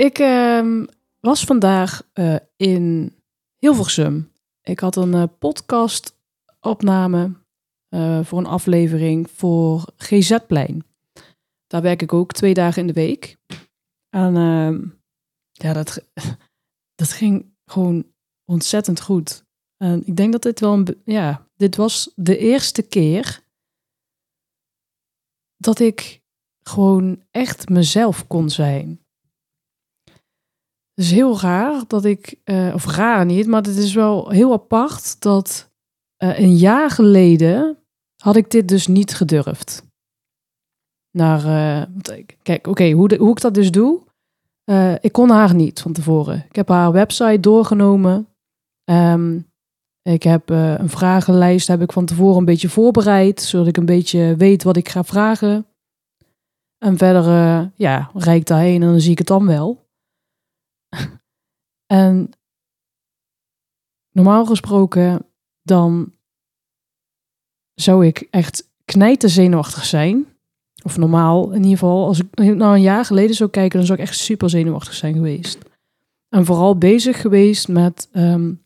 Ik 0.00 0.18
ehm, 0.18 0.84
was 1.18 1.44
vandaag 1.44 2.10
uh, 2.14 2.36
in 2.56 3.14
Hilversum. 3.56 4.32
Ik 4.62 4.80
had 4.80 4.96
een 4.96 5.14
uh, 5.14 5.24
podcastopname 5.38 7.32
uh, 7.90 8.24
voor 8.24 8.38
een 8.38 8.46
aflevering 8.46 9.30
voor 9.30 9.84
GZ-plein. 9.96 10.84
Daar 11.66 11.82
werk 11.82 12.02
ik 12.02 12.12
ook 12.12 12.32
twee 12.32 12.54
dagen 12.54 12.80
in 12.80 12.86
de 12.86 12.92
week. 12.92 13.36
En 14.08 14.36
ehm, 14.36 14.86
ja, 15.50 15.72
dat, 15.72 16.10
dat 17.00 17.12
ging 17.12 17.54
gewoon 17.64 18.12
ontzettend 18.44 19.00
goed. 19.00 19.44
En 19.76 20.06
ik 20.06 20.16
denk 20.16 20.32
dat 20.32 20.42
dit 20.42 20.60
wel 20.60 20.72
een. 20.72 21.00
Ja, 21.04 21.46
dit 21.56 21.76
was 21.76 22.12
de 22.14 22.38
eerste 22.38 22.82
keer 22.82 23.44
dat 25.56 25.78
ik 25.78 26.22
gewoon 26.62 27.22
echt 27.30 27.68
mezelf 27.68 28.26
kon 28.26 28.50
zijn. 28.50 28.99
Is 31.00 31.10
heel 31.10 31.40
raar 31.40 31.82
dat 31.86 32.04
ik, 32.04 32.34
uh, 32.44 32.74
of 32.74 32.86
raar 32.86 33.24
niet, 33.24 33.46
maar 33.46 33.62
het 33.62 33.76
is 33.76 33.94
wel 33.94 34.28
heel 34.28 34.52
apart 34.52 35.20
dat 35.20 35.70
uh, 36.22 36.38
een 36.38 36.56
jaar 36.56 36.90
geleden 36.90 37.78
had 38.22 38.36
ik 38.36 38.50
dit 38.50 38.68
dus 38.68 38.86
niet 38.86 39.14
gedurfd. 39.14 39.84
Naar, 41.10 41.44
uh, 41.44 42.22
kijk, 42.42 42.66
oké, 42.66 42.90
hoe, 42.90 43.16
hoe 43.16 43.30
ik 43.30 43.40
dat 43.40 43.54
dus 43.54 43.70
doe. 43.70 44.00
ik 45.00 45.12
kon 45.12 45.30
haar 45.30 45.54
niet 45.54 45.80
van 45.80 45.92
tevoren. 45.92 46.44
Ik 46.48 46.56
heb 46.56 46.68
haar 46.68 46.92
website 46.92 47.40
doorgenomen. 47.40 48.28
Um, 48.90 49.46
ik 50.02 50.22
heb 50.22 50.48
een 50.50 50.88
vragenlijst 50.88 51.68
heb 51.68 51.80
ik 51.80 51.92
van 51.92 52.04
tevoren 52.04 52.38
een 52.38 52.44
beetje 52.44 52.68
voorbereid, 52.68 53.40
zodat 53.40 53.66
ik 53.66 53.76
een 53.76 53.86
beetje 53.86 54.36
weet 54.36 54.62
wat 54.62 54.76
ik 54.76 54.88
ga 54.88 55.04
vragen. 55.04 55.66
En 56.78 56.98
verder, 56.98 57.24
ja, 57.74 58.10
rijd 58.14 58.40
ik 58.40 58.46
daarheen 58.46 58.82
en 58.82 58.88
dan 58.88 59.00
zie 59.00 59.10
ik 59.10 59.18
het 59.18 59.26
dan 59.26 59.46
wel. 59.46 59.88
En 61.92 62.30
normaal 64.10 64.46
gesproken, 64.46 65.26
dan 65.62 66.12
zou 67.74 68.06
ik 68.06 68.26
echt 68.30 68.68
knijten 68.84 69.30
zenuwachtig 69.30 69.84
zijn. 69.84 70.26
Of 70.82 70.96
normaal 70.96 71.50
in 71.50 71.62
ieder 71.62 71.78
geval, 71.78 72.06
als 72.06 72.18
ik 72.18 72.36
nou 72.36 72.74
een 72.74 72.80
jaar 72.80 73.04
geleden 73.04 73.36
zou 73.36 73.50
kijken, 73.50 73.78
dan 73.78 73.86
zou 73.86 73.98
ik 73.98 74.04
echt 74.04 74.16
super 74.16 74.50
zenuwachtig 74.50 74.94
zijn 74.94 75.14
geweest. 75.14 75.58
En 76.28 76.44
vooral 76.44 76.78
bezig 76.78 77.20
geweest 77.20 77.68
met, 77.68 78.08
um, 78.12 78.62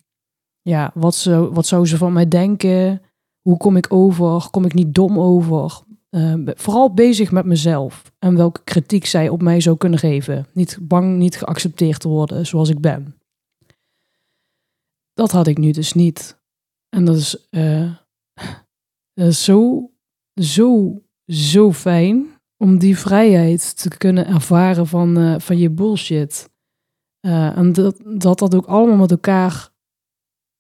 ja, 0.63 0.91
wat 0.95 1.15
zou, 1.15 1.53
wat 1.53 1.67
zou 1.67 1.87
ze 1.87 1.97
van 1.97 2.13
mij 2.13 2.29
denken? 2.29 3.03
Hoe 3.41 3.57
kom 3.57 3.77
ik 3.77 3.93
over? 3.93 4.51
Kom 4.51 4.65
ik 4.65 4.75
niet 4.75 4.95
dom 4.95 5.19
over? 5.19 5.83
Uh, 6.15 6.35
vooral 6.45 6.95
bezig 6.95 7.31
met 7.31 7.45
mezelf 7.45 8.13
en 8.19 8.37
welke 8.37 8.61
kritiek 8.65 9.07
zij 9.07 9.29
op 9.29 9.43
mij 9.43 9.61
zou 9.61 9.77
kunnen 9.77 9.99
geven. 9.99 10.47
Niet 10.53 10.79
bang 10.81 11.19
niet 11.19 11.37
geaccepteerd 11.37 12.01
te 12.01 12.09
worden 12.09 12.47
zoals 12.47 12.69
ik 12.69 12.81
ben. 12.81 13.15
Dat 15.13 15.31
had 15.31 15.47
ik 15.47 15.59
nu 15.59 15.71
dus 15.71 15.93
niet. 15.93 16.43
En 16.89 17.05
dat 17.05 17.17
is, 17.17 17.49
is 19.15 19.45
zo, 19.45 19.91
zo, 20.41 21.03
zo 21.27 21.73
fijn 21.73 22.27
om 22.57 22.79
die 22.79 22.99
vrijheid 22.99 23.83
te 23.83 23.89
kunnen 23.89 24.27
ervaren 24.27 24.87
van, 24.87 25.19
uh, 25.19 25.39
van 25.39 25.59
je 25.59 25.71
bullshit. 25.71 26.51
Uh, 27.21 27.57
en 27.57 27.73
dat, 27.73 28.01
dat 28.05 28.39
dat 28.39 28.55
ook 28.55 28.67
allemaal 28.67 28.97
met 28.97 29.11
elkaar 29.11 29.73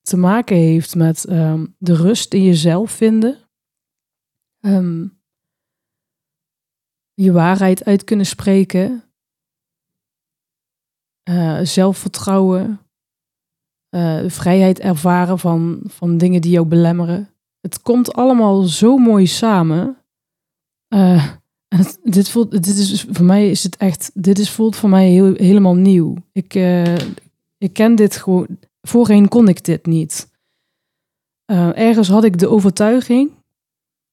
te 0.00 0.16
maken 0.16 0.56
heeft 0.56 0.94
met 0.94 1.30
um, 1.30 1.74
de 1.78 1.94
rust 1.94 2.34
in 2.34 2.42
jezelf 2.42 2.90
vinden. 2.90 3.38
Um, 4.60 5.22
je 7.14 7.32
waarheid 7.32 7.84
uit 7.84 8.04
kunnen 8.04 8.26
spreken. 8.26 9.02
Uh, 11.30 11.60
zelfvertrouwen. 11.62 12.80
Uh, 13.90 14.28
vrijheid 14.28 14.78
ervaren 14.78 15.38
van, 15.38 15.80
van 15.84 16.18
dingen 16.18 16.40
die 16.40 16.50
jou 16.50 16.66
belemmeren. 16.66 17.28
Het 17.60 17.82
komt 17.82 18.12
allemaal 18.12 18.62
zo 18.62 18.96
mooi 18.96 19.26
samen. 19.26 19.96
Het, 21.68 21.98
dit, 22.02 22.28
voelt, 22.28 22.50
dit 22.50 22.66
is 22.66 23.06
voor 23.10 23.24
mij 23.24 23.50
is 23.50 23.62
het 23.62 23.76
echt. 23.76 24.10
Dit 24.14 24.38
is, 24.38 24.50
voelt 24.50 24.76
voor 24.76 24.88
mij 24.88 25.08
heel, 25.08 25.34
helemaal 25.34 25.74
nieuw. 25.74 26.14
Ik, 26.32 26.54
ik 27.58 27.72
ken 27.72 27.94
dit 27.94 28.16
gewoon. 28.16 28.46
Voorheen 28.82 29.28
kon 29.28 29.48
ik 29.48 29.64
dit 29.64 29.86
niet. 29.86 30.30
ergens 31.74 32.08
had 32.08 32.24
ik 32.24 32.38
de 32.38 32.48
overtuiging 32.48 33.30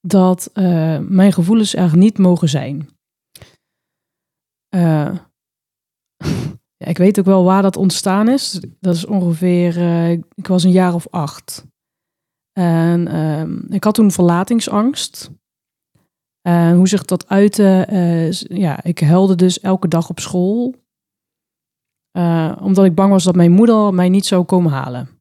dat 0.02 0.50
uh, 0.54 1.00
mijn 1.00 1.34
gevoelens 1.34 1.76
er 1.76 1.98
niet 1.98 2.18
mogen 2.18 2.50
zijn. 2.50 2.90
Uh, 4.76 5.18
ja, 6.78 6.86
ik 6.86 6.98
weet 6.98 7.20
ook 7.20 7.26
wel 7.26 7.44
waar 7.44 7.62
dat 7.62 7.78
ontstaan 7.78 8.28
is. 8.28 8.62
Dat 8.80 8.96
is 8.96 9.06
ongeveer, 9.06 9.78
uh, 9.78 10.12
ik 10.12 10.48
was 10.48 10.64
een 10.64 10.72
jaar 10.72 10.94
of 10.94 11.08
acht. 11.10 11.66
En 12.52 13.08
ehm, 13.08 13.74
ik 13.74 13.84
had 13.84 13.94
toen 13.94 14.12
verlatingsangst. 14.12 15.32
En 16.42 16.76
hoe 16.76 16.88
zich 16.88 17.06
dat 17.06 17.28
uitte, 17.28 17.88
ja, 18.42 18.84
ik 18.84 19.00
huilde 19.00 19.36
dus 19.36 19.60
elke 19.60 19.88
dag 19.88 20.10
op 20.10 20.20
school. 20.20 20.76
omdat 22.60 22.86
ik 22.86 22.96
bang 22.96 23.12
was 23.12 23.24
dat 23.24 23.36
mijn 23.36 23.52
moeder 23.52 23.94
mij 23.94 24.10
niet 24.10 24.26
zou 24.26 24.44
komen 24.44 24.72
halen 24.72 25.21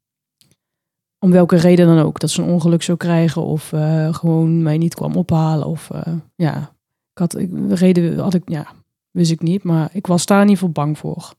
om 1.20 1.31
welke 1.31 1.56
reden 1.56 1.86
dan 1.86 1.98
ook. 1.98 2.20
Dat 2.20 2.31
ze 2.31 2.42
een 2.42 2.48
ongeluk 2.48 2.82
zou 2.82 2.98
krijgen 2.98 3.42
of 3.42 3.72
uh, 3.72 4.14
gewoon 4.14 4.62
mij 4.62 4.78
niet 4.78 4.94
kwam 4.94 5.16
ophalen. 5.16 5.66
Of 5.66 5.91
uh, 5.92 6.14
ja, 6.34 6.58
ik 7.12 7.19
had, 7.19 7.32
reden 7.69 8.19
had 8.19 8.34
ik, 8.34 8.42
ja, 8.48 8.66
wist 9.10 9.30
ik 9.30 9.42
niet. 9.42 9.62
Maar 9.62 9.91
ik 9.92 10.06
was 10.06 10.26
daar 10.26 10.44
niet 10.44 10.59
voor 10.59 10.70
bang 10.70 10.98
voor. 10.98 11.34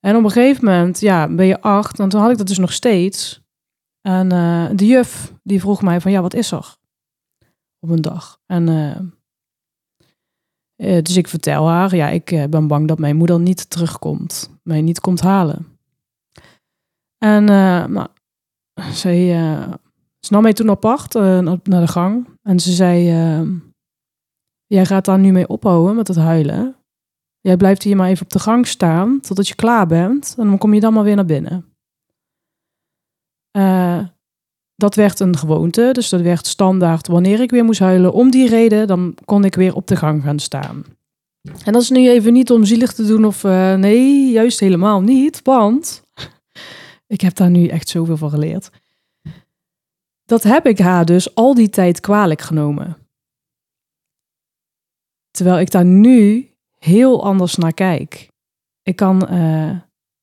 En 0.00 0.16
op 0.16 0.24
een 0.24 0.30
gegeven 0.30 0.64
moment, 0.64 1.00
ja, 1.00 1.28
ben 1.28 1.46
je 1.46 1.60
acht. 1.60 2.00
En 2.00 2.08
toen 2.08 2.20
had 2.20 2.30
ik 2.30 2.38
dat 2.38 2.46
dus 2.46 2.58
nog 2.58 2.72
steeds. 2.72 3.42
En 4.00 4.32
uh, 4.32 4.70
de 4.74 4.86
juf, 4.86 5.32
die 5.42 5.60
vroeg 5.60 5.82
mij 5.82 6.00
van, 6.00 6.10
ja, 6.10 6.20
wat 6.20 6.34
is 6.34 6.50
er? 6.50 6.76
Op 7.80 7.90
een 7.90 8.02
dag. 8.02 8.40
En 8.46 8.64
dus 10.76 11.16
ik 11.16 11.28
vertel 11.28 11.68
haar, 11.68 11.96
ja, 11.96 12.08
ik 12.08 12.46
ben 12.50 12.66
bang 12.66 12.88
dat 12.88 12.98
mijn 12.98 13.16
moeder 13.16 13.40
niet 13.40 13.70
terugkomt. 13.70 14.50
Mij 14.62 14.80
niet 14.80 15.00
komt 15.00 15.20
halen. 15.20 15.78
En 17.18 17.44
nou, 17.44 18.08
zij, 18.74 19.40
uh, 19.40 19.72
ze 20.20 20.32
nam 20.32 20.42
mij 20.42 20.52
toen 20.52 20.70
apart 20.70 21.14
uh, 21.14 21.38
naar 21.38 21.80
de 21.80 21.86
gang. 21.86 22.28
En 22.42 22.60
ze 22.60 22.72
zei, 22.72 23.10
uh, 23.40 23.48
jij 24.66 24.86
gaat 24.86 25.04
daar 25.04 25.18
nu 25.18 25.32
mee 25.32 25.48
ophouden 25.48 25.96
met 25.96 26.08
het 26.08 26.16
huilen. 26.16 26.76
Jij 27.40 27.56
blijft 27.56 27.82
hier 27.82 27.96
maar 27.96 28.08
even 28.08 28.24
op 28.24 28.32
de 28.32 28.38
gang 28.38 28.66
staan 28.66 29.20
totdat 29.20 29.48
je 29.48 29.54
klaar 29.54 29.86
bent. 29.86 30.34
En 30.38 30.46
dan 30.46 30.58
kom 30.58 30.74
je 30.74 30.80
dan 30.80 30.92
maar 30.92 31.04
weer 31.04 31.16
naar 31.16 31.24
binnen. 31.24 31.66
dat 34.74 34.94
werd 34.94 35.20
een 35.20 35.36
gewoonte. 35.36 35.88
Dus 35.92 36.08
dat 36.08 36.20
werd 36.20 36.46
standaard 36.46 37.06
wanneer 37.06 37.40
ik 37.40 37.50
weer 37.50 37.64
moest 37.64 37.80
huilen. 37.80 38.12
Om 38.12 38.30
die 38.30 38.48
reden, 38.48 38.86
dan 38.86 39.14
kon 39.24 39.44
ik 39.44 39.54
weer 39.54 39.74
op 39.74 39.86
de 39.86 39.96
gang 39.96 40.22
gaan 40.22 40.38
staan. 40.38 40.84
En 41.64 41.72
dat 41.72 41.82
is 41.82 41.90
nu 41.90 42.08
even 42.08 42.32
niet 42.32 42.50
om 42.50 42.64
zielig 42.64 42.92
te 42.92 43.06
doen 43.06 43.24
of 43.24 43.42
nee, 43.76 44.30
juist 44.30 44.60
helemaal 44.60 45.00
niet. 45.00 45.40
Want 45.42 46.02
ik 47.12 47.20
heb 47.20 47.34
daar 47.34 47.50
nu 47.50 47.66
echt 47.66 47.88
zoveel 47.88 48.16
van 48.16 48.30
geleerd. 48.30 48.70
Dat 50.24 50.42
heb 50.42 50.66
ik 50.66 50.78
haar 50.78 51.04
dus 51.04 51.34
al 51.34 51.54
die 51.54 51.68
tijd 51.68 52.00
kwalijk 52.00 52.40
genomen. 52.40 52.96
Terwijl 55.30 55.60
ik 55.60 55.70
daar 55.70 55.84
nu 55.84 56.50
heel 56.78 57.24
anders 57.24 57.54
naar 57.54 57.74
kijk. 57.74 58.28
Ik 58.82 58.96
kan, 58.96 59.34
uh, 59.34 59.78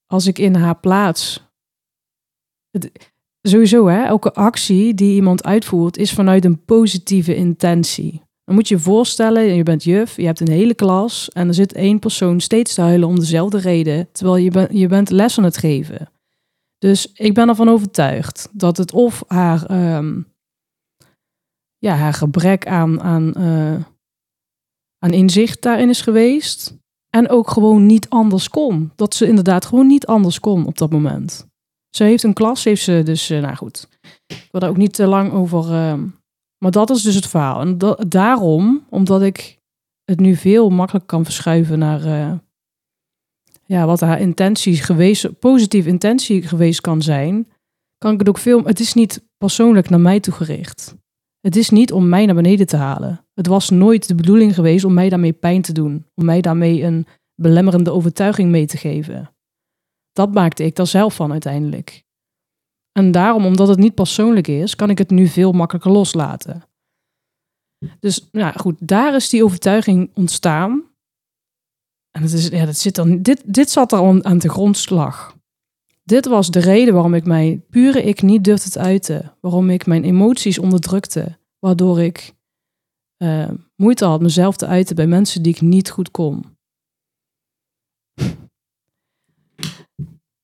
als 0.06 0.28
ik 0.28 0.38
in 0.38 0.56
haar 0.56 0.80
plaats. 0.80 1.48
Sowieso, 3.42 3.88
hè, 3.88 4.04
elke 4.04 4.34
actie 4.34 4.94
die 4.94 5.16
iemand 5.16 5.44
uitvoert 5.44 5.98
is 5.98 6.14
vanuit 6.14 6.46
een 6.46 6.66
positieve 6.66 7.36
intentie. 7.36 8.22
Dan 8.44 8.56
moet 8.56 8.68
je 8.68 8.76
je 8.76 8.82
voorstellen, 8.82 9.56
je 9.56 9.64
bent 9.64 9.84
juf, 9.84 10.16
je 10.16 10.26
hebt 10.26 10.40
een 10.40 10.52
hele 10.52 10.74
klas 10.74 11.30
en 11.30 11.48
er 11.48 11.54
zit 11.54 11.74
één 11.74 12.00
persoon 12.00 12.40
steeds 12.40 12.74
te 12.74 12.82
huilen 12.82 13.08
om 13.08 13.20
dezelfde 13.20 13.60
reden, 13.60 14.12
terwijl 14.12 14.38
je, 14.38 14.68
je 14.72 14.88
bent 14.88 15.10
les 15.10 15.38
aan 15.38 15.44
het 15.44 15.58
geven. 15.58 16.10
Dus 16.80 17.12
ik 17.14 17.34
ben 17.34 17.50
ervan 17.50 17.70
overtuigd 17.70 18.50
dat 18.52 18.78
het 18.78 18.92
of 18.94 19.24
haar, 19.28 19.96
um, 19.96 20.28
ja, 21.78 21.96
haar 21.96 22.14
gebrek 22.14 22.68
aan, 22.68 23.02
aan, 23.02 23.34
uh, 23.38 23.84
aan 24.98 25.14
inzicht 25.14 25.62
daarin 25.62 25.90
is 25.90 26.02
geweest. 26.02 26.78
En 27.10 27.30
ook 27.30 27.50
gewoon 27.50 27.86
niet 27.86 28.10
anders 28.10 28.50
kon. 28.50 28.92
Dat 28.96 29.16
ze 29.16 29.28
inderdaad 29.28 29.66
gewoon 29.66 29.88
niet 29.88 30.06
anders 30.06 30.40
kon 30.40 30.66
op 30.66 30.78
dat 30.78 30.92
moment. 30.92 31.48
Ze 31.96 32.04
heeft 32.04 32.24
een 32.24 32.34
klas, 32.34 32.64
heeft 32.64 32.84
ze 32.84 33.02
dus, 33.06 33.32
uh, 33.32 33.42
nou 33.42 33.56
goed. 33.56 33.88
Ik 34.28 34.48
wil 34.52 34.62
daar 34.62 34.70
ook 34.70 34.78
niet 34.78 34.94
te 34.94 35.08
lang 35.08 35.32
over. 35.32 35.64
Uh, 35.64 36.04
maar 36.58 36.72
dat 36.72 36.90
is 36.90 37.02
dus 37.02 37.16
het 37.16 37.28
verhaal. 37.28 37.62
En 37.62 37.78
daarom, 38.08 38.86
omdat 38.90 39.22
ik 39.22 39.60
het 40.04 40.20
nu 40.20 40.36
veel 40.36 40.70
makkelijker 40.70 41.10
kan 41.10 41.24
verschuiven 41.24 41.80
naar 41.80 42.06
uh, 42.06 42.34
ja, 43.70 43.86
wat 43.86 44.00
haar 44.00 44.22
intentie 44.22 44.76
geweest, 44.76 45.40
positieve 45.40 45.90
intentie 45.90 46.42
geweest 46.42 46.82
kan 46.82 47.02
zijn, 47.02 47.48
kan 47.98 48.14
ik 48.14 48.20
het 48.20 48.30
ook 48.30 48.38
veel. 48.38 48.64
Het 48.64 48.80
is 48.80 48.94
niet 48.94 49.28
persoonlijk 49.38 49.90
naar 49.90 50.00
mij 50.00 50.20
toegericht. 50.20 50.96
Het 51.40 51.56
is 51.56 51.70
niet 51.70 51.92
om 51.92 52.10
mij 52.10 52.26
naar 52.26 52.36
beneden 52.36 52.68
te 52.68 52.78
halen. 52.78 53.26
Het 53.34 53.48
was 53.48 53.70
nooit 53.70 54.08
de 54.08 54.16
bedoeling 54.16 54.54
geweest 54.54 54.86
om 54.86 54.94
mij 54.94 55.10
daarmee 55.10 55.34
pijn 55.34 55.62
te 55.62 55.74
doen, 55.74 56.06
om 56.16 56.26
mij 56.26 56.42
daarmee 56.42 56.84
een 56.84 57.08
belemmerende 57.36 57.92
overtuiging 57.92 58.50
mee 58.50 58.66
te 58.66 58.78
geven. 58.78 59.36
Dat 60.12 60.34
maakte 60.34 60.64
ik 60.64 60.76
daar 60.76 60.88
zelf 60.88 61.16
van 61.16 61.32
uiteindelijk. 61.32 62.04
En 62.92 63.12
daarom, 63.12 63.46
omdat 63.46 63.68
het 63.68 63.80
niet 63.80 63.96
persoonlijk 63.96 64.48
is, 64.48 64.76
kan 64.76 64.90
ik 64.90 64.98
het 64.98 65.10
nu 65.10 65.28
veel 65.28 65.52
makkelijker 65.52 65.92
loslaten. 65.92 66.64
Dus 68.00 68.30
ja, 68.32 68.52
goed, 68.52 68.88
daar 68.88 69.16
is 69.16 69.30
die 69.30 69.44
overtuiging 69.44 70.12
ontstaan. 70.14 70.89
En 72.12 72.24
is, 72.24 72.48
ja, 72.48 72.66
dat 72.66 72.78
zit 72.78 72.96
dan, 72.96 73.22
dit, 73.22 73.42
dit 73.46 73.70
zat 73.70 73.92
er 73.92 74.00
aan, 74.00 74.26
aan 74.26 74.38
de 74.38 74.50
grondslag. 74.50 75.38
Dit 76.04 76.26
was 76.26 76.52
de 76.52 76.60
reden 76.60 76.94
waarom 76.94 77.14
ik 77.14 77.26
mijn 77.26 77.66
pure 77.70 78.04
ik 78.04 78.22
niet 78.22 78.44
durfde 78.44 78.70
te 78.70 78.80
uiten. 78.80 79.36
Waarom 79.40 79.70
ik 79.70 79.86
mijn 79.86 80.04
emoties 80.04 80.60
onderdrukte. 80.60 81.38
Waardoor 81.60 82.02
ik 82.02 82.34
uh, 83.24 83.50
moeite 83.76 84.06
had 84.06 84.22
mezelf 84.22 84.58
te 84.58 84.68
uiten 84.68 84.96
bij 84.96 85.08
mensen 85.08 85.42
die 85.42 85.54
ik 85.54 85.62
niet 85.62 85.90
goed 85.90 86.12
kon. 86.12 86.58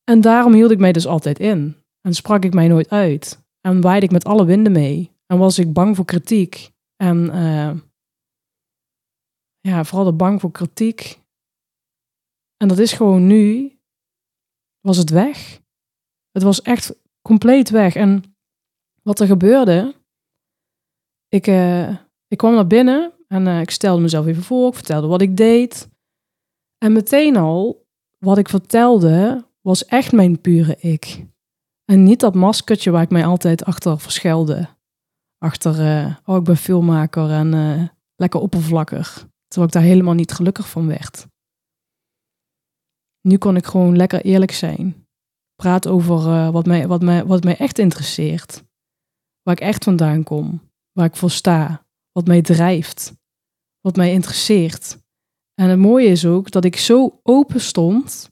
En 0.03 0.21
daarom 0.21 0.53
hield 0.53 0.71
ik 0.71 0.79
mij 0.79 0.91
dus 0.91 1.07
altijd 1.07 1.39
in. 1.39 1.75
En 2.01 2.13
sprak 2.13 2.43
ik 2.43 2.53
mij 2.53 2.67
nooit 2.67 2.89
uit. 2.89 3.43
En 3.61 3.81
waaide 3.81 4.05
ik 4.05 4.11
met 4.11 4.25
alle 4.25 4.45
winden 4.45 4.71
mee. 4.71 5.11
En 5.25 5.37
was 5.37 5.59
ik 5.59 5.73
bang 5.73 5.95
voor 5.95 6.05
kritiek. 6.05 6.71
En 6.95 7.17
uh, 7.25 7.71
ja, 9.59 9.83
vooral 9.83 10.05
de 10.05 10.13
bang 10.13 10.41
voor 10.41 10.51
kritiek. 10.51 11.23
En 12.57 12.67
dat 12.67 12.79
is 12.79 12.93
gewoon 12.93 13.27
nu, 13.27 13.75
was 14.79 14.97
het 14.97 15.09
weg. 15.09 15.61
Het 16.31 16.43
was 16.43 16.61
echt 16.61 16.95
compleet 17.21 17.69
weg. 17.69 17.95
En 17.95 18.37
wat 19.01 19.19
er 19.19 19.27
gebeurde, 19.27 19.95
ik, 21.27 21.47
uh, 21.47 21.89
ik 22.27 22.37
kwam 22.37 22.53
naar 22.53 22.67
binnen 22.67 23.13
en 23.27 23.45
uh, 23.45 23.61
ik 23.61 23.69
stelde 23.69 24.01
mezelf 24.01 24.25
even 24.25 24.43
voor, 24.43 24.67
ik 24.67 24.73
vertelde 24.73 25.07
wat 25.07 25.21
ik 25.21 25.37
deed. 25.37 25.89
En 26.77 26.93
meteen 26.93 27.35
al, 27.35 27.87
wat 28.17 28.37
ik 28.37 28.49
vertelde, 28.49 29.45
was 29.61 29.85
echt 29.85 30.11
mijn 30.11 30.41
pure 30.41 30.75
ik. 30.75 31.25
En 31.85 32.03
niet 32.03 32.19
dat 32.19 32.35
maskertje 32.35 32.91
waar 32.91 33.01
ik 33.01 33.09
mij 33.09 33.25
altijd 33.25 33.65
achter 33.65 33.99
verschelde. 33.99 34.67
Achter, 35.37 35.79
uh, 35.79 36.15
oh, 36.25 36.35
ik 36.35 36.43
ben 36.43 36.57
filmmaker 36.57 37.31
en 37.31 37.91
lekker 38.15 38.39
oppervlakkig. 38.39 39.27
Terwijl 39.47 39.67
ik 39.67 39.73
daar 39.73 39.91
helemaal 39.91 40.13
niet 40.13 40.31
gelukkig 40.31 40.69
van 40.69 40.87
werd. 40.87 41.27
Nu 43.27 43.37
kon 43.37 43.55
ik 43.55 43.65
gewoon 43.65 43.95
lekker 43.95 44.21
eerlijk 44.21 44.51
zijn. 44.51 45.07
Praat 45.55 45.87
over 45.87 46.17
uh, 46.27 46.49
wat, 46.49 46.65
mij, 46.65 46.87
wat, 46.87 47.01
mij, 47.01 47.25
wat 47.25 47.43
mij 47.43 47.57
echt 47.57 47.79
interesseert. 47.79 48.63
Waar 49.41 49.55
ik 49.55 49.59
echt 49.59 49.83
vandaan 49.83 50.23
kom. 50.23 50.61
Waar 50.91 51.05
ik 51.05 51.15
voor 51.15 51.31
sta. 51.31 51.85
Wat 52.11 52.27
mij 52.27 52.41
drijft. 52.41 53.13
Wat 53.81 53.95
mij 53.95 54.11
interesseert. 54.11 54.97
En 55.53 55.69
het 55.69 55.79
mooie 55.79 56.07
is 56.07 56.25
ook 56.25 56.51
dat 56.51 56.65
ik 56.65 56.75
zo 56.75 57.19
open 57.23 57.61
stond. 57.61 58.31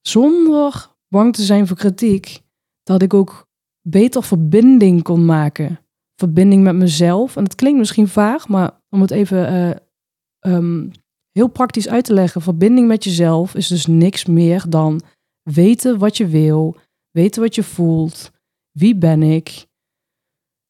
Zonder 0.00 0.90
bang 1.08 1.34
te 1.34 1.42
zijn 1.42 1.66
voor 1.66 1.76
kritiek 1.76 2.42
dat 2.82 3.02
ik 3.02 3.14
ook 3.14 3.48
beter 3.88 4.22
verbinding 4.22 5.02
kon 5.02 5.24
maken. 5.24 5.80
Verbinding 6.14 6.62
met 6.62 6.74
mezelf. 6.74 7.36
En 7.36 7.44
het 7.44 7.54
klinkt 7.54 7.78
misschien 7.78 8.08
vaag, 8.08 8.48
maar 8.48 8.80
om 8.88 9.00
het 9.00 9.10
even 9.10 9.52
uh, 9.52 10.54
um, 10.54 10.90
heel 11.34 11.48
praktisch 11.48 11.88
uit 11.88 12.04
te 12.04 12.14
leggen. 12.14 12.40
Verbinding 12.40 12.88
met 12.88 13.04
jezelf 13.04 13.54
is 13.54 13.66
dus 13.66 13.86
niks 13.86 14.24
meer 14.24 14.64
dan 14.68 15.00
weten 15.42 15.98
wat 15.98 16.16
je 16.16 16.26
wil, 16.26 16.76
weten 17.10 17.42
wat 17.42 17.54
je 17.54 17.62
voelt, 17.62 18.30
wie 18.70 18.96
ben 18.96 19.22
ik, 19.22 19.66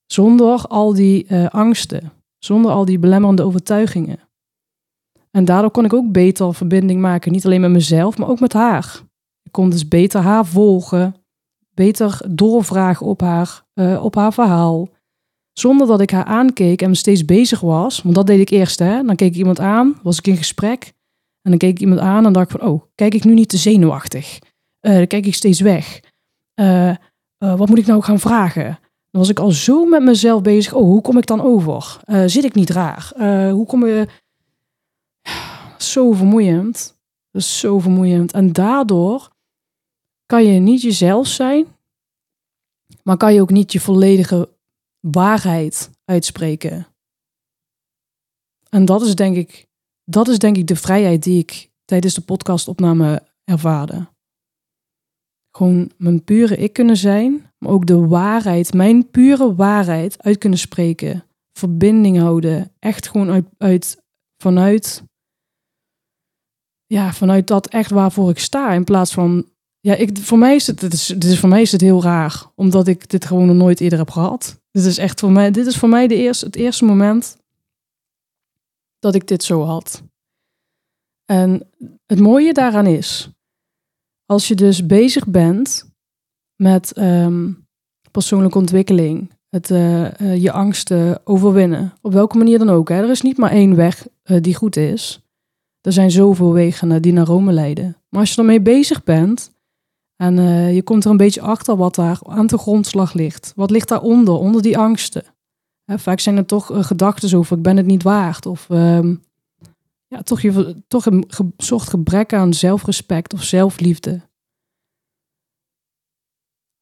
zonder 0.06 0.66
al 0.66 0.94
die 0.94 1.26
uh, 1.28 1.49
angsten, 1.49 2.12
zonder 2.38 2.70
al 2.70 2.84
die 2.84 2.99
belemmerende 2.99 3.43
overtuigingen. 3.43 4.19
En 5.31 5.44
daardoor 5.44 5.70
kon 5.70 5.84
ik 5.84 5.93
ook 5.93 6.12
beter 6.12 6.55
verbinding 6.55 7.00
maken, 7.00 7.32
niet 7.32 7.44
alleen 7.44 7.60
met 7.60 7.70
mezelf, 7.70 8.19
maar 8.19 8.28
ook 8.28 8.40
met 8.40 8.52
haar. 8.52 9.00
Ik 9.43 9.52
kon 9.52 9.70
dus 9.70 9.88
beter 9.88 10.20
haar 10.20 10.46
volgen, 10.46 11.14
beter 11.75 12.20
doorvragen 12.28 13.06
op 13.06 13.20
haar, 13.20 13.64
uh, 13.75 14.05
op 14.05 14.14
haar 14.14 14.32
verhaal. 14.32 14.88
Zonder 15.54 15.86
dat 15.86 16.00
ik 16.00 16.10
haar 16.10 16.24
aankeek 16.24 16.82
en 16.82 16.94
steeds 16.94 17.24
bezig 17.24 17.60
was. 17.60 18.02
Want 18.02 18.14
dat 18.14 18.26
deed 18.26 18.40
ik 18.40 18.50
eerst. 18.50 18.78
Hè? 18.78 19.02
Dan 19.02 19.16
keek 19.16 19.32
ik 19.32 19.36
iemand 19.36 19.60
aan, 19.60 19.98
was 20.02 20.18
ik 20.18 20.26
in 20.26 20.36
gesprek. 20.36 20.92
En 21.42 21.50
dan 21.50 21.58
keek 21.58 21.70
ik 21.70 21.80
iemand 21.80 22.00
aan 22.00 22.26
en 22.26 22.32
dacht 22.32 22.50
van, 22.50 22.62
oh, 22.62 22.82
kijk 22.94 23.14
ik 23.14 23.24
nu 23.24 23.34
niet 23.34 23.48
te 23.48 23.56
zenuwachtig? 23.56 24.38
Uh, 24.80 24.94
dan 24.94 25.06
kijk 25.06 25.26
ik 25.26 25.34
steeds 25.34 25.60
weg. 25.60 26.00
Uh, 26.60 26.94
wat 27.38 27.68
moet 27.68 27.78
ik 27.78 27.86
nou 27.86 28.02
gaan 28.02 28.18
vragen? 28.18 28.78
Dan 29.10 29.20
was 29.20 29.28
ik 29.28 29.38
al 29.38 29.50
zo 29.50 29.84
met 29.84 30.02
mezelf 30.02 30.42
bezig. 30.42 30.72
Oh, 30.72 30.82
hoe 30.82 31.00
kom 31.00 31.18
ik 31.18 31.26
dan 31.26 31.40
over? 31.40 32.00
zit 32.26 32.44
ik 32.44 32.54
niet 32.54 32.70
raar? 32.70 33.12
hoe 33.50 33.66
kom 33.66 33.86
je... 33.86 34.08
Zo 35.78 36.12
vermoeiend. 36.12 36.98
Dat 37.30 37.42
is 37.42 37.58
zo 37.58 37.78
vermoeiend. 37.78 38.32
En 38.32 38.52
daardoor 38.52 39.30
kan 40.26 40.44
je 40.44 40.58
niet 40.58 40.82
jezelf 40.82 41.26
zijn, 41.26 41.66
maar 43.02 43.16
kan 43.16 43.34
je 43.34 43.40
ook 43.40 43.50
niet 43.50 43.72
je 43.72 43.80
volledige 43.80 44.53
waarheid 45.10 45.90
uitspreken. 46.04 46.86
En 48.68 48.84
dat 48.84 49.02
is 49.02 49.14
denk 49.14 49.36
ik, 49.36 49.66
dat 50.04 50.28
is 50.28 50.38
denk 50.38 50.56
ik 50.56 50.66
de 50.66 50.76
vrijheid 50.76 51.22
die 51.22 51.38
ik 51.38 51.70
tijdens 51.84 52.14
de 52.14 52.20
podcastopname 52.20 53.28
ervaarde. 53.44 54.12
Gewoon 55.56 55.90
mijn 55.96 56.24
pure 56.24 56.56
ik 56.56 56.72
kunnen 56.72 56.96
zijn, 56.96 57.50
maar 57.58 57.72
ook 57.72 57.86
de 57.86 58.06
waarheid, 58.06 58.72
mijn 58.72 59.10
pure 59.10 59.54
waarheid 59.54 60.22
uit 60.22 60.38
kunnen 60.38 60.58
spreken. 60.58 61.24
Verbinding 61.58 62.18
houden, 62.18 62.72
echt 62.78 63.08
gewoon 63.08 63.30
uit, 63.30 63.46
uit 63.58 64.02
vanuit, 64.42 65.02
ja, 66.86 67.12
vanuit 67.12 67.46
dat 67.46 67.66
echt 67.66 67.90
waarvoor 67.90 68.30
ik 68.30 68.38
sta, 68.38 68.72
in 68.72 68.84
plaats 68.84 69.12
van 69.12 69.48
ja, 69.80 69.94
ik, 69.94 70.18
voor 70.18 70.38
mij 70.38 70.55
is 70.55 70.67
het, 70.67 70.81
dit 70.81 70.93
is, 70.93 71.10
is 71.10 71.40
voor 71.40 71.48
mij 71.48 71.62
is 71.62 71.72
het 71.72 71.81
heel 71.81 72.02
raar, 72.02 72.52
omdat 72.55 72.86
ik 72.86 73.08
dit 73.08 73.24
gewoon 73.24 73.46
nog 73.46 73.56
nooit 73.56 73.81
eerder 73.81 73.98
heb 73.98 74.10
gehad. 74.10 74.62
Dit 74.74 74.84
is 74.84 74.98
echt 74.98 75.20
voor 75.20 75.31
mij, 75.31 75.50
dit 75.50 75.66
is 75.66 75.76
voor 75.76 75.88
mij 75.88 76.06
de 76.06 76.16
eerste, 76.16 76.46
het 76.46 76.56
eerste 76.56 76.84
moment 76.84 77.36
dat 78.98 79.14
ik 79.14 79.26
dit 79.26 79.43
zo 79.43 79.62
had. 79.62 80.02
En 81.24 81.70
het 82.06 82.20
mooie 82.20 82.52
daaraan 82.52 82.86
is, 82.86 83.31
als 84.26 84.48
je 84.48 84.54
dus 84.54 84.86
bezig 84.86 85.26
bent 85.26 85.90
met 86.56 86.98
um, 86.98 87.66
persoonlijke 88.10 88.58
ontwikkeling, 88.58 89.31
het, 89.48 89.70
uh, 89.70 90.20
uh, 90.20 90.43
je 90.43 90.52
angsten 90.52 91.26
overwinnen, 91.26 91.93
op 92.00 92.12
welke 92.12 92.38
manier 92.38 92.58
dan 92.58 92.70
ook. 92.70 92.88
Hè? 92.88 93.02
Er 93.02 93.10
is 93.10 93.22
niet 93.22 93.36
maar 93.36 93.50
één 93.50 93.76
weg 93.76 94.06
uh, 94.24 94.43
die 94.43 94.54
goed 94.54 94.76
is. 94.76 95.20
Er 95.81 95.93
zijn 95.93 96.10
zoveel 96.10 96.52
wegen 96.52 97.02
die 97.02 97.12
naar 97.12 97.26
Rome 97.26 97.52
leiden. 97.52 97.96
Maar 98.08 98.20
als 98.20 98.34
je 98.34 98.40
ermee 98.40 98.60
bezig 98.60 99.04
bent, 99.04 99.54
en 100.24 100.36
uh, 100.36 100.74
je 100.74 100.82
komt 100.82 101.04
er 101.04 101.10
een 101.10 101.16
beetje 101.16 101.40
achter 101.40 101.76
wat 101.76 101.94
daar 101.94 102.19
aan 102.22 102.46
de 102.46 102.58
grondslag 102.58 103.12
ligt. 103.12 103.52
Wat 103.56 103.70
ligt 103.70 103.88
daaronder, 103.88 104.34
onder 104.34 104.62
die 104.62 104.78
angsten? 104.78 105.24
Vaak 105.86 106.20
zijn 106.20 106.36
er 106.36 106.46
toch 106.46 106.70
uh, 106.70 106.84
gedachten 106.84 107.38
over, 107.38 107.56
ik 107.56 107.62
ben 107.62 107.76
het 107.76 107.86
niet 107.86 108.02
waard. 108.02 108.46
Of 108.46 108.69
uh, 108.69 109.14
ja, 110.06 110.22
toch, 110.22 110.40
je, 110.40 110.82
toch 110.88 111.06
een 111.06 111.24
ge 111.28 111.52
soort 111.56 111.88
gebrek 111.88 112.32
aan 112.32 112.54
zelfrespect 112.54 113.32
of 113.32 113.43
zelfliefde. 113.43 114.20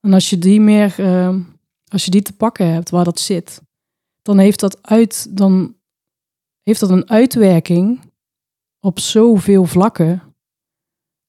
En 0.01 0.13
als 0.13 0.31
je 0.31 0.39
die 0.39 0.61
meer, 0.61 0.95
ehm, 0.99 1.41
als 1.89 2.05
je 2.05 2.11
die 2.11 2.23
te 2.23 2.33
pakken 2.33 2.73
hebt, 2.73 2.91
waar 2.91 3.05
dat 3.05 3.21
zit, 3.21 3.63
dan 4.23 4.39
heeft 4.39 4.61
dat, 4.61 4.83
uit, 4.83 5.37
dan 5.37 5.77
heeft 6.63 6.81
dat 6.81 6.91
een 6.91 7.11
uitwerking 7.11 8.01
op 8.81 8.99
zoveel 8.99 9.67
vlakken. 9.67 10.23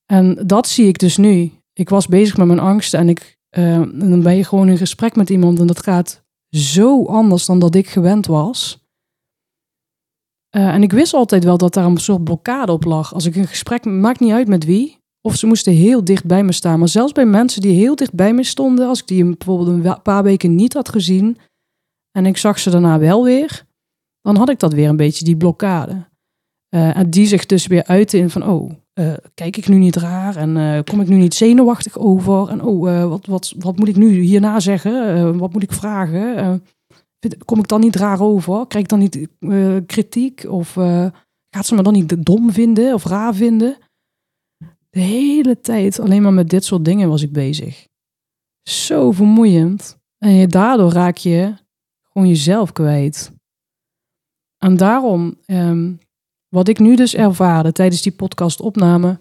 En 0.06 0.48
dat 0.48 0.68
zie 0.68 0.88
ik 0.88 0.98
dus 0.98 1.18
nu 1.18 1.52
ik 1.74 1.90
was 1.90 2.08
bezig 2.08 2.38
met 2.38 2.48
mijn 2.48 2.60
angsten 2.60 3.00
en, 3.00 3.10
ik, 3.10 3.38
en 3.50 4.00
dan 4.00 4.22
ben 4.22 4.36
je 4.36 4.44
gewoon 4.44 4.70
in 4.70 4.78
gesprek 4.78 5.16
met 5.16 5.30
iemand 5.30 5.60
en 5.60 5.68
dat 5.68 5.84
gaat 5.84 6.24
zo 6.50 7.06
anders 7.06 7.46
dan 7.46 7.60
dat 7.60 7.76
ik 7.76 7.88
gewend 7.88 8.26
was. 8.26 8.82
Uh, 10.56 10.74
en 10.74 10.84
ik 10.84 10.92
wist 10.92 11.14
altijd 11.14 11.44
wel 11.44 11.58
dat 11.58 11.74
daar 11.74 11.86
een 11.86 11.98
soort 11.98 12.24
blokkade 12.24 12.72
op 12.72 12.84
lag. 12.84 13.14
Als 13.14 13.26
ik 13.26 13.36
een 13.36 13.48
gesprek, 13.48 13.86
maakt 13.86 14.20
niet 14.20 14.32
uit 14.32 14.48
met 14.48 14.66
wie, 14.66 14.98
of 15.22 15.36
ze 15.36 15.48
moesten 15.48 15.74
heel 15.74 16.04
dicht 16.04 16.26
bij 16.26 16.44
me 16.44 16.52
staan. 16.52 16.80
Maar 16.80 16.88
zelfs 16.88 17.12
bij 17.12 17.26
mensen 17.26 17.62
die 17.62 17.74
heel 17.74 17.96
dicht 17.96 18.14
bij 18.14 18.34
me 18.34 18.44
stonden, 18.44 18.88
als 18.88 19.00
ik 19.00 19.08
die 19.08 19.24
bijvoorbeeld 19.24 19.86
een 19.86 20.02
paar 20.02 20.24
weken 20.24 20.56
niet 20.56 20.74
had 20.74 20.90
gezien 20.90 21.38
en 22.12 22.26
ik 22.26 22.38
zag 22.38 22.60
ze 22.60 22.70
daarna 22.70 23.00
wel 23.00 23.24
weer, 23.24 23.66
dan 24.22 24.36
had 24.36 24.50
ik 24.50 24.60
dat 24.60 24.74
weer 24.74 24.90
een 24.90 24.98
beetje, 24.98 25.26
die 25.26 25.38
blokkade. 25.38 26.12
Uh, 26.76 26.98
en 26.98 27.10
die 27.10 27.28
zich 27.28 27.46
dus 27.46 27.68
weer 27.68 27.84
uiten 27.84 28.20
in 28.20 28.30
van, 28.30 28.48
oh, 28.48 28.72
uh, 29.00 29.14
kijk 29.34 29.58
ik 29.58 29.68
nu 29.68 29.78
niet 29.78 29.96
raar 29.96 30.36
en 30.36 30.56
uh, 30.56 30.80
kom 30.84 31.02
ik 31.02 31.08
nu 31.08 31.16
niet 31.16 31.34
zenuwachtig 31.34 31.98
over? 31.98 32.50
En 32.50 32.62
oh, 32.62 33.10
wat, 33.10 33.26
wat, 33.26 33.54
wat 33.58 33.78
moet 33.78 33.88
ik 33.88 33.96
nu 33.96 34.10
hierna 34.10 34.60
zeggen? 34.60 35.38
wat 35.38 35.54
moet 35.54 35.64
ik 35.64 35.72
vragen? 35.72 36.64
kom 37.46 37.60
ik 37.60 37.68
dan 37.68 37.80
niet 37.80 37.96
raar 37.96 38.22
over? 38.22 38.68
Krijg 38.68 38.84
ik 38.84 38.90
dan 38.90 39.00
niet 39.00 39.28
kritiek? 39.86 40.46
Of 40.50 40.74
gaat 41.50 41.66
ze 41.66 41.76
me 41.76 41.84
dan 41.84 41.94
niet 41.94 42.26
dom 42.26 42.52
vinden 42.52 42.94
of 42.94 43.06
raar 43.06 43.36
vinden? 43.36 43.78
De 44.90 45.00
hele 45.00 45.60
tijd 45.62 46.00
alleen 46.00 46.22
maar 46.22 46.34
met 46.34 46.50
dit 46.50 46.64
soort 46.66 46.86
dingen 46.86 47.10
was 47.10 47.22
ik 47.22 47.32
bezig. 47.32 47.88
Zo 48.70 49.12
vermoeiend. 49.12 49.98
En 50.18 50.50
daardoor 50.50 50.92
raak 50.92 51.18
je 51.18 51.54
gewoon 52.02 52.28
jezelf 52.28 52.72
kwijt. 52.72 53.32
En 54.58 54.78
daarom, 54.78 55.38
um, 55.46 56.00
wat 56.54 56.68
ik 56.68 56.80
nu 56.80 56.96
dus 56.96 57.16
ervaarde 57.16 57.72
tijdens 57.72 58.02
die 58.02 58.12
podcastopname. 58.12 59.20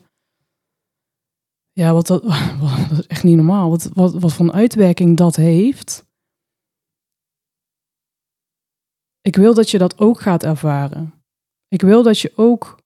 Ja, 1.72 1.92
wat 1.92 2.06
dat, 2.06 2.24
is 2.92 3.06
echt 3.06 3.24
niet 3.24 3.36
normaal. 3.36 3.70
Wat, 3.70 3.90
wat, 3.94 4.14
wat 4.14 4.32
voor 4.32 4.52
uitwerking 4.52 5.16
dat 5.16 5.36
heeft. 5.36 6.04
Ik 9.20 9.36
wil 9.36 9.54
dat 9.54 9.70
je 9.70 9.78
dat 9.78 9.98
ook 9.98 10.20
gaat 10.20 10.42
ervaren. 10.42 11.14
Ik 11.68 11.80
wil 11.80 12.02
dat 12.02 12.18
je 12.18 12.32
ook, 12.36 12.78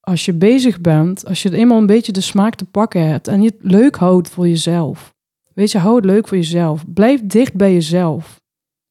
als 0.00 0.24
je 0.24 0.32
bezig 0.32 0.80
bent, 0.80 1.26
als 1.26 1.42
je 1.42 1.54
eenmaal 1.54 1.78
een 1.78 1.86
beetje 1.86 2.12
de 2.12 2.20
smaak 2.20 2.54
te 2.54 2.64
pakken 2.64 3.08
hebt 3.08 3.28
en 3.28 3.42
je 3.42 3.48
het 3.48 3.72
leuk 3.72 3.96
houdt 3.96 4.28
voor 4.28 4.48
jezelf. 4.48 5.14
Weet 5.54 5.70
je, 5.70 5.78
hou 5.78 5.96
het 5.96 6.04
leuk 6.04 6.28
voor 6.28 6.36
jezelf. 6.36 6.84
Blijf 6.92 7.26
dicht 7.26 7.54
bij 7.54 7.72
jezelf. 7.72 8.40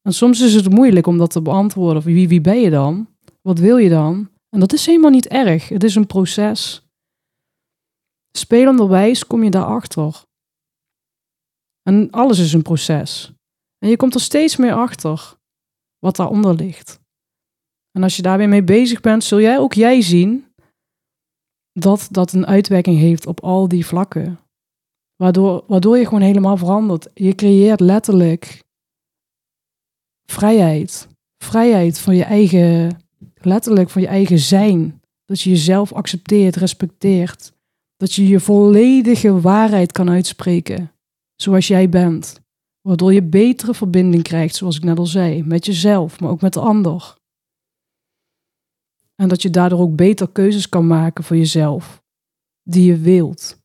En 0.02 0.12
soms 0.12 0.40
is 0.40 0.54
het 0.54 0.70
moeilijk 0.70 1.06
om 1.06 1.18
dat 1.18 1.30
te 1.30 1.42
beantwoorden. 1.42 2.02
Wie, 2.02 2.28
wie 2.28 2.40
ben 2.40 2.60
je 2.60 2.70
dan? 2.70 3.08
Wat 3.42 3.58
wil 3.58 3.76
je 3.76 3.88
dan? 3.88 4.34
En 4.48 4.60
dat 4.60 4.72
is 4.72 4.86
helemaal 4.86 5.10
niet 5.10 5.28
erg. 5.28 5.68
Het 5.68 5.84
is 5.84 5.94
een 5.94 6.06
proces. 6.06 6.86
Spelenderwijs 8.36 9.26
kom 9.26 9.42
je 9.42 9.50
daarachter. 9.50 10.24
En 11.82 12.10
alles 12.10 12.38
is 12.38 12.52
een 12.52 12.62
proces. 12.62 13.32
En 13.78 13.88
je 13.88 13.96
komt 13.96 14.14
er 14.14 14.20
steeds 14.20 14.56
meer 14.56 14.72
achter 14.72 15.36
wat 15.98 16.16
daaronder 16.16 16.54
ligt. 16.54 17.00
En 17.90 18.02
als 18.02 18.16
je 18.16 18.22
daar 18.22 18.38
weer 18.38 18.48
mee 18.48 18.64
bezig 18.64 19.00
bent, 19.00 19.24
zul 19.24 19.40
jij 19.40 19.58
ook 19.58 19.72
jij 19.72 20.00
zien 20.00 20.54
dat 21.72 22.08
dat 22.10 22.32
een 22.32 22.46
uitwerking 22.46 22.98
heeft 22.98 23.26
op 23.26 23.40
al 23.40 23.68
die 23.68 23.86
vlakken. 23.86 24.40
Waardoor, 25.16 25.64
waardoor 25.66 25.98
je 25.98 26.04
gewoon 26.04 26.20
helemaal 26.20 26.56
verandert. 26.56 27.08
Je 27.14 27.34
creëert 27.34 27.80
letterlijk 27.80 28.64
vrijheid. 30.24 31.08
Vrijheid 31.44 31.98
van 31.98 32.16
je 32.16 32.24
eigen, 32.24 32.98
letterlijk 33.40 33.90
van 33.90 34.02
je 34.02 34.08
eigen 34.08 34.38
zijn. 34.38 35.00
Dat 35.24 35.40
je 35.40 35.50
jezelf 35.50 35.92
accepteert, 35.92 36.56
respecteert. 36.56 37.52
Dat 37.96 38.12
je 38.12 38.28
je 38.28 38.40
volledige 38.40 39.40
waarheid 39.40 39.92
kan 39.92 40.10
uitspreken. 40.10 40.92
Zoals 41.36 41.66
jij 41.66 41.88
bent. 41.88 42.40
Waardoor 42.80 43.12
je 43.12 43.22
betere 43.22 43.74
verbinding 43.74 44.22
krijgt, 44.22 44.54
zoals 44.54 44.76
ik 44.76 44.84
net 44.84 44.98
al 44.98 45.06
zei. 45.06 45.42
Met 45.42 45.66
jezelf, 45.66 46.20
maar 46.20 46.30
ook 46.30 46.40
met 46.40 46.52
de 46.52 46.60
ander. 46.60 47.16
En 49.14 49.28
dat 49.28 49.42
je 49.42 49.50
daardoor 49.50 49.78
ook 49.78 49.96
beter 49.96 50.28
keuzes 50.28 50.68
kan 50.68 50.86
maken 50.86 51.24
voor 51.24 51.36
jezelf. 51.36 52.02
Die 52.62 52.84
je 52.84 52.98
wilt. 52.98 53.62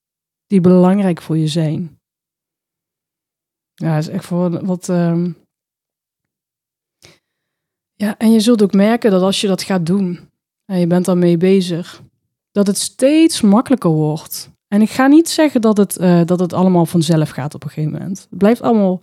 Die 0.48 0.62
belangrijk 0.62 1.22
voor 1.22 1.38
je 1.38 1.48
zijn. 1.48 2.00
Ja, 3.74 3.98
is 3.98 4.08
echt 4.08 4.26
voor 4.26 4.66
wat. 4.66 4.88
Um... 4.88 5.36
Ja, 8.02 8.18
en 8.18 8.32
je 8.32 8.40
zult 8.40 8.64
ook 8.64 8.74
merken 8.74 9.12
dat 9.12 9.22
als 9.22 9.42
je 9.42 9.48
dat 9.48 9.64
gaat 9.64 9.86
doen 9.86 10.30
en 10.66 10.80
je 10.80 10.88
bent 10.88 11.06
daarmee 11.06 11.38
bezig, 11.38 12.02
dat 12.52 12.68
het 12.68 12.78
steeds 12.78 13.42
makkelijker 13.42 13.90
wordt. 13.90 14.50
En 14.68 14.82
ik 14.82 14.90
ga 14.90 15.08
niet 15.08 15.30
zeggen 15.30 15.62
dat 15.62 15.78
het, 15.78 16.00
uh, 16.00 16.26
dat 16.26 16.40
het 16.40 16.54
allemaal 16.54 16.86
vanzelf 16.86 17.30
gaat 17.30 17.54
op 17.54 17.64
een 17.64 17.70
gegeven 17.70 17.92
moment. 17.92 18.28
Het 18.30 18.38
blijft 18.38 18.62
allemaal 18.62 19.02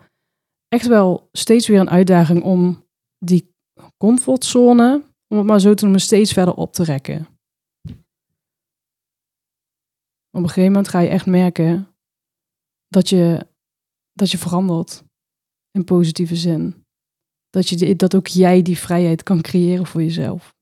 echt 0.68 0.86
wel 0.86 1.28
steeds 1.32 1.68
weer 1.68 1.80
een 1.80 1.90
uitdaging 1.90 2.42
om 2.42 2.86
die 3.18 3.54
comfortzone, 3.96 5.02
om 5.28 5.36
het 5.36 5.46
maar 5.46 5.60
zo 5.60 5.74
te 5.74 5.82
noemen, 5.82 6.00
steeds 6.00 6.32
verder 6.32 6.54
op 6.54 6.72
te 6.72 6.84
rekken. 6.84 7.26
Op 10.30 10.42
een 10.42 10.48
gegeven 10.48 10.72
moment 10.72 10.88
ga 10.88 11.00
je 11.00 11.08
echt 11.08 11.26
merken 11.26 11.88
dat 12.88 13.08
je, 13.08 13.46
dat 14.12 14.30
je 14.30 14.38
verandert 14.38 15.04
in 15.70 15.84
positieve 15.84 16.36
zin. 16.36 16.86
Dat, 17.50 17.68
je, 17.68 17.96
dat 17.96 18.14
ook 18.14 18.26
jij 18.26 18.62
die 18.62 18.78
vrijheid 18.78 19.22
kan 19.22 19.40
creëren 19.40 19.86
voor 19.86 20.02
jezelf. 20.02 20.56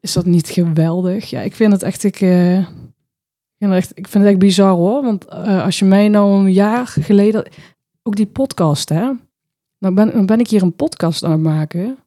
Is 0.00 0.12
dat 0.12 0.26
niet 0.26 0.48
geweldig? 0.48 1.30
Ja, 1.30 1.40
ik 1.40 1.54
vind 1.54 1.72
het 1.72 1.82
echt. 1.82 2.04
Ik, 2.04 2.20
uh, 2.20 2.58
ik, 2.58 2.68
vind, 3.58 4.12
het 4.12 4.24
echt, 4.24 4.38
bizar 4.38 4.72
hoor. 4.72 5.02
Want 5.02 5.26
uh, 5.26 5.64
als 5.64 5.78
je 5.78 5.84
mij 5.84 6.08
nou 6.08 6.38
een 6.38 6.52
jaar 6.52 6.86
geleden. 6.86 7.50
Ook 8.02 8.16
die 8.16 8.26
podcast, 8.26 8.88
hè? 8.88 9.12
Nou 9.78 9.94
ben, 9.94 10.12
dan 10.12 10.26
ben 10.26 10.40
ik 10.40 10.48
hier 10.48 10.62
een 10.62 10.76
podcast 10.76 11.24
aan 11.24 11.30
het 11.30 11.40
maken. 11.40 11.98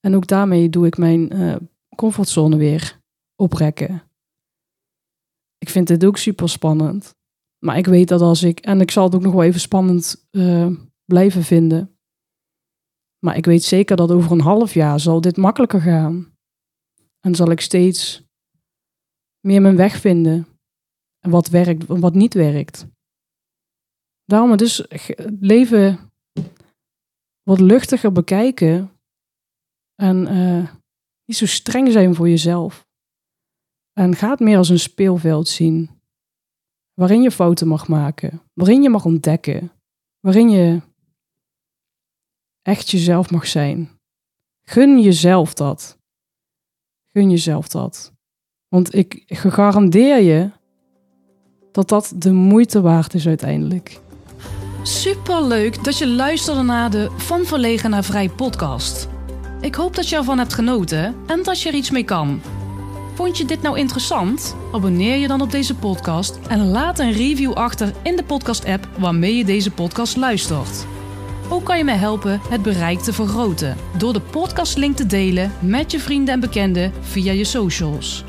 En 0.00 0.14
ook 0.14 0.26
daarmee 0.26 0.68
doe 0.68 0.86
ik 0.86 0.96
mijn 0.96 1.34
uh, 1.36 1.56
comfortzone 1.96 2.56
weer 2.56 3.00
oprekken. 3.36 4.02
Ik 5.58 5.68
vind 5.68 5.86
dit 5.86 6.04
ook 6.04 6.16
super 6.16 6.48
spannend. 6.48 7.14
Maar 7.58 7.76
ik 7.78 7.86
weet 7.86 8.08
dat 8.08 8.20
als 8.20 8.42
ik. 8.42 8.60
En 8.60 8.80
ik 8.80 8.90
zal 8.90 9.04
het 9.04 9.14
ook 9.14 9.22
nog 9.22 9.32
wel 9.32 9.42
even 9.42 9.60
spannend 9.60 10.26
blijven 11.04 11.42
vinden. 11.42 11.98
Maar 13.24 13.36
ik 13.36 13.44
weet 13.44 13.64
zeker 13.64 13.96
dat 13.96 14.10
over 14.10 14.32
een 14.32 14.40
half 14.40 14.74
jaar 14.74 15.00
zal 15.00 15.20
dit 15.20 15.36
makkelijker 15.36 15.80
gaan. 15.80 16.32
En 17.20 17.34
zal 17.34 17.50
ik 17.50 17.60
steeds 17.60 18.22
meer 19.40 19.62
mijn 19.62 19.76
weg 19.76 20.00
vinden. 20.00 20.46
En 21.18 21.30
wat 21.30 21.48
werkt 21.48 21.88
en 21.88 22.00
wat 22.00 22.14
niet 22.14 22.34
werkt. 22.34 22.86
Daarom 24.24 24.56
dus 24.56 24.86
leven 25.40 26.10
wat 27.42 27.60
luchtiger 27.60 28.12
bekijken. 28.12 28.90
En 29.94 30.16
uh, 30.36 30.70
niet 31.24 31.36
zo 31.36 31.46
streng 31.46 31.92
zijn 31.92 32.14
voor 32.14 32.28
jezelf. 32.28 32.86
En 33.92 34.16
ga 34.16 34.30
het 34.30 34.40
meer 34.40 34.56
als 34.56 34.68
een 34.68 34.78
speelveld 34.78 35.48
zien. 35.48 35.90
Waarin 36.94 37.22
je 37.22 37.30
fouten 37.30 37.68
mag 37.68 37.88
maken. 37.88 38.42
Waarin 38.52 38.82
je 38.82 38.88
mag 38.88 39.04
ontdekken. 39.04 39.72
Waarin 40.20 40.50
je 40.50 40.80
echt 42.62 42.90
jezelf 42.90 43.30
mag 43.30 43.46
zijn. 43.46 43.90
Gun 44.62 45.00
jezelf 45.00 45.54
dat. 45.54 45.98
Gun 47.12 47.30
jezelf 47.30 47.68
dat. 47.68 48.12
Want 48.68 48.94
ik 48.94 49.22
garandeer 49.26 50.20
je 50.22 50.50
dat 51.72 51.88
dat 51.88 52.12
de 52.16 52.32
moeite 52.32 52.80
waard 52.80 53.14
is 53.14 53.26
uiteindelijk. 53.26 54.00
Super 54.82 55.42
leuk 55.42 55.84
dat 55.84 55.98
je 55.98 56.08
luisterde 56.08 56.62
naar 56.62 56.90
de 56.90 57.10
Van 57.16 57.44
Verlegen 57.44 57.90
naar 57.90 58.04
Vrij 58.04 58.28
podcast. 58.28 59.08
Ik 59.60 59.74
hoop 59.74 59.94
dat 59.94 60.08
je 60.08 60.16
ervan 60.16 60.38
hebt 60.38 60.54
genoten 60.54 61.14
en 61.26 61.42
dat 61.42 61.60
je 61.60 61.68
er 61.68 61.74
iets 61.74 61.90
mee 61.90 62.04
kan. 62.04 62.40
Vond 63.14 63.38
je 63.38 63.44
dit 63.44 63.62
nou 63.62 63.78
interessant? 63.78 64.56
Abonneer 64.72 65.16
je 65.16 65.28
dan 65.28 65.40
op 65.40 65.50
deze 65.50 65.74
podcast 65.74 66.38
en 66.48 66.70
laat 66.70 66.98
een 66.98 67.12
review 67.12 67.52
achter 67.52 67.92
in 68.02 68.16
de 68.16 68.24
podcast-app 68.24 68.88
waarmee 68.98 69.36
je 69.36 69.44
deze 69.44 69.70
podcast 69.70 70.16
luistert. 70.16 70.86
Ook 71.52 71.64
kan 71.64 71.78
je 71.78 71.84
mij 71.84 71.96
helpen 71.96 72.40
het 72.48 72.62
bereik 72.62 72.98
te 72.98 73.12
vergroten 73.12 73.76
door 73.98 74.12
de 74.12 74.20
podcastlink 74.20 74.96
te 74.96 75.06
delen 75.06 75.52
met 75.60 75.90
je 75.90 76.00
vrienden 76.00 76.34
en 76.34 76.40
bekenden 76.40 76.92
via 77.00 77.32
je 77.32 77.44
socials. 77.44 78.24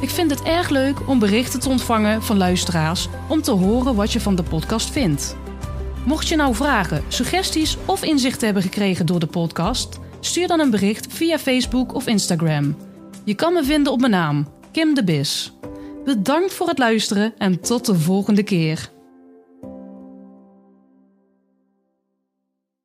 Ik 0.00 0.10
vind 0.10 0.30
het 0.30 0.42
erg 0.42 0.68
leuk 0.68 1.08
om 1.08 1.18
berichten 1.18 1.60
te 1.60 1.68
ontvangen 1.68 2.22
van 2.22 2.36
luisteraars 2.36 3.08
om 3.28 3.42
te 3.42 3.50
horen 3.50 3.94
wat 3.94 4.12
je 4.12 4.20
van 4.20 4.34
de 4.34 4.42
podcast 4.42 4.90
vindt. 4.90 5.36
Mocht 6.04 6.28
je 6.28 6.36
nou 6.36 6.54
vragen, 6.54 7.04
suggesties 7.08 7.76
of 7.84 8.02
inzichten 8.02 8.44
hebben 8.44 8.62
gekregen 8.62 9.06
door 9.06 9.20
de 9.20 9.26
podcast, 9.26 9.98
stuur 10.20 10.46
dan 10.46 10.60
een 10.60 10.70
bericht 10.70 11.12
via 11.12 11.38
Facebook 11.38 11.94
of 11.94 12.06
Instagram. 12.06 12.76
Je 13.24 13.34
kan 13.34 13.52
me 13.52 13.64
vinden 13.64 13.92
op 13.92 14.00
mijn 14.00 14.12
naam, 14.12 14.48
Kim 14.72 14.94
de 14.94 15.04
Bis. 15.04 15.52
Bedankt 16.04 16.54
voor 16.54 16.68
het 16.68 16.78
luisteren 16.78 17.34
en 17.38 17.60
tot 17.60 17.86
de 17.86 17.94
volgende 17.94 18.42
keer. 18.42 18.90